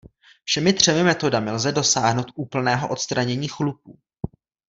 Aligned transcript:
Všemi 0.43 0.73
třemi 0.73 1.03
metodami 1.03 1.51
lze 1.51 1.71
dosáhnout 1.71 2.31
úplného 2.35 2.89
odstranění 2.89 3.47
chlupů. 3.47 3.99